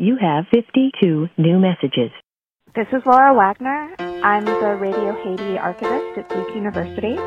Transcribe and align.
You 0.00 0.16
have 0.20 0.44
52 0.54 1.26
new 1.38 1.58
messages. 1.58 2.12
This 2.76 2.86
is 2.92 3.02
Laura 3.04 3.34
Wagner. 3.34 3.96
I'm 4.22 4.44
the 4.44 4.78
Radio 4.80 5.12
Haiti 5.24 5.58
archivist 5.58 6.16
at 6.16 6.28
Duke 6.28 6.54
University. 6.54 7.18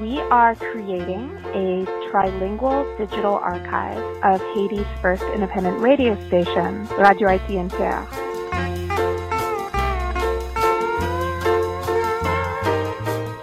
We 0.00 0.18
are 0.30 0.54
creating 0.54 1.30
a 1.52 1.84
trilingual 2.08 2.96
digital 2.96 3.34
archive 3.34 3.98
of 4.24 4.40
Haiti's 4.54 4.86
first 5.02 5.22
independent 5.34 5.78
radio 5.80 6.14
station, 6.28 6.86
Radio 6.96 7.28
Haiti 7.36 7.58
Inter. 7.58 8.02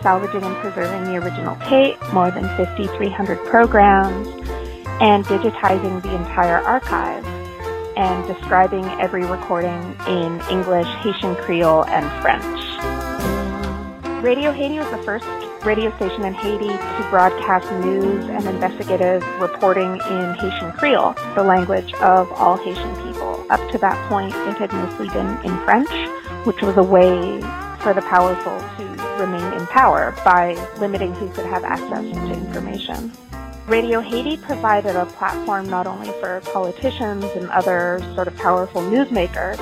Salvaging 0.01 0.41
and 0.41 0.55
preserving 0.63 1.03
the 1.03 1.17
original 1.23 1.55
tape, 1.69 2.01
more 2.11 2.31
than 2.31 2.45
5,300 2.57 3.37
programs, 3.45 4.27
and 4.99 5.23
digitizing 5.25 6.01
the 6.01 6.15
entire 6.15 6.57
archive 6.57 7.23
and 7.95 8.27
describing 8.27 8.85
every 9.01 9.25
recording 9.25 9.81
in 10.07 10.41
English, 10.49 10.87
Haitian 11.03 11.35
Creole, 11.35 11.85
and 11.85 12.05
French. 12.21 12.61
Radio 14.23 14.51
Haiti 14.51 14.79
was 14.79 14.89
the 14.91 15.03
first 15.03 15.25
radio 15.65 15.95
station 15.97 16.23
in 16.25 16.33
Haiti 16.33 16.67
to 16.67 17.07
broadcast 17.09 17.71
news 17.83 18.25
and 18.25 18.45
investigative 18.45 19.23
reporting 19.39 19.93
in 20.09 20.33
Haitian 20.35 20.71
Creole, 20.73 21.13
the 21.35 21.43
language 21.43 21.93
of 21.95 22.31
all 22.33 22.57
Haitian 22.57 22.95
people. 22.97 23.45
Up 23.49 23.71
to 23.71 23.77
that 23.79 24.09
point, 24.09 24.33
it 24.33 24.57
had 24.57 24.71
mostly 24.73 25.09
been 25.09 25.27
in 25.43 25.57
French, 25.65 25.89
which 26.45 26.61
was 26.61 26.77
a 26.77 26.83
way 26.83 27.39
for 27.79 27.93
the 27.93 28.01
powerful 28.01 28.57
to 28.77 28.83
remain 29.19 29.53
in 29.53 29.65
power 29.67 30.13
by 30.23 30.53
limiting 30.79 31.13
who 31.13 31.29
could 31.29 31.45
have 31.45 31.63
access 31.63 32.03
to 32.03 32.31
information. 32.33 33.11
Radio 33.67 33.99
Haiti 33.99 34.37
provided 34.37 34.95
a 34.95 35.07
platform 35.07 35.67
not 35.67 35.87
only 35.87 36.11
for 36.19 36.39
politicians 36.53 37.25
and 37.35 37.49
other 37.49 37.99
sort 38.13 38.27
of 38.27 38.35
powerful 38.37 38.81
newsmakers, 38.83 39.57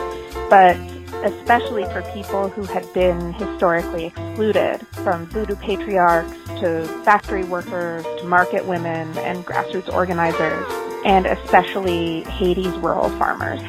but 0.49 0.75
especially 1.23 1.85
for 1.85 2.01
people 2.13 2.49
who 2.49 2.63
had 2.63 2.91
been 2.93 3.31
historically 3.33 4.07
excluded, 4.07 4.85
from 5.05 5.25
voodoo 5.27 5.55
patriarchs 5.55 6.33
to 6.59 6.85
factory 7.05 7.45
workers 7.45 8.03
to 8.19 8.25
market 8.25 8.65
women 8.65 9.17
and 9.19 9.45
grassroots 9.45 9.91
organizers, 9.93 10.67
and 11.05 11.25
especially 11.25 12.23
Haiti's 12.23 12.75
rural 12.79 13.07
farmers. 13.17 13.61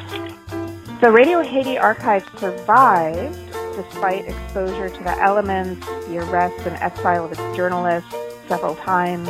The 1.00 1.12
Radio 1.12 1.42
Haiti 1.42 1.78
archive 1.78 2.28
survived 2.38 3.38
despite 3.76 4.24
exposure 4.26 4.88
to 4.88 5.04
the 5.04 5.16
elements, 5.20 5.86
the 6.08 6.18
arrest 6.18 6.66
and 6.66 6.76
exile 6.76 7.24
of 7.24 7.32
its 7.32 7.56
journalists 7.56 8.14
several 8.48 8.76
times, 8.76 9.28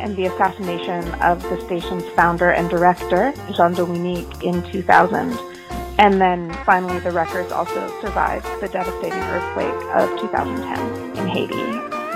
and 0.00 0.16
the 0.16 0.26
assassination 0.26 1.04
of 1.20 1.42
the 1.44 1.60
station's 1.60 2.04
founder 2.10 2.50
and 2.50 2.70
director, 2.70 3.32
Jean 3.54 3.74
Dominique, 3.74 4.42
in 4.42 4.62
2000. 4.70 5.38
And 5.98 6.20
then 6.20 6.50
finally, 6.64 6.98
the 7.00 7.10
records 7.10 7.52
also 7.52 7.86
survived 8.00 8.46
the 8.60 8.68
devastating 8.68 9.20
earthquake 9.20 9.74
of 9.94 10.18
2010 10.18 11.18
in 11.18 11.28
Haiti. 11.28 11.54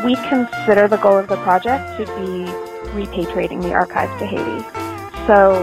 We 0.05 0.17
consider 0.29 0.89
the 0.89 0.97
goal 0.97 1.19
of 1.19 1.29
the 1.29 1.37
project 1.37 1.99
to 1.99 2.07
be 2.17 2.51
repatriating 2.93 3.63
the 3.63 3.75
archives 3.75 4.19
to 4.21 4.27
Haiti. 4.27 4.65
So 5.27 5.61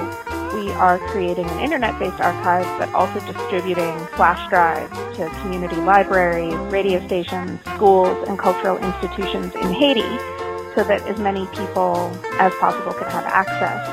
we 0.54 0.70
are 0.74 1.00
creating 1.10 1.50
an 1.50 1.60
internet-based 1.60 2.20
archive, 2.20 2.66
but 2.78 2.94
also 2.94 3.20
distributing 3.32 3.98
flash 4.16 4.48
drives 4.50 4.92
to 5.18 5.30
community 5.42 5.78
libraries, 5.78 6.54
radio 6.72 7.06
stations, 7.08 7.60
schools, 7.76 8.28
and 8.28 8.38
cultural 8.38 8.78
institutions 8.78 9.56
in 9.56 9.74
Haiti 9.74 10.41
so 10.76 10.84
that 10.84 11.02
as 11.08 11.20
many 11.20 11.46
people 11.48 12.12
as 12.40 12.54
possible 12.56 12.94
can 12.94 13.10
have 13.12 13.26
access. 13.26 13.88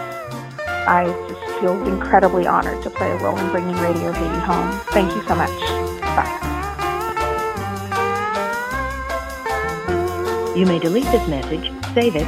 I 0.86 1.06
just 1.28 1.60
feel 1.60 1.86
incredibly 1.86 2.46
honored 2.46 2.82
to 2.82 2.90
play 2.90 3.10
a 3.10 3.16
role 3.18 3.36
in 3.36 3.50
bringing 3.50 3.76
Radio 3.76 4.12
Haiti 4.12 4.38
home. 4.40 4.80
Thank 4.90 5.14
you 5.14 5.22
so 5.28 5.34
much. 5.34 5.50
Bye. 6.16 6.44
You 10.56 10.66
may 10.66 10.78
delete 10.78 11.04
this 11.04 11.28
message, 11.28 11.70
save 11.94 12.16
it. 12.16 12.26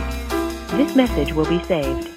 This 0.76 0.94
message 0.94 1.32
will 1.32 1.48
be 1.48 1.62
saved. 1.64 2.08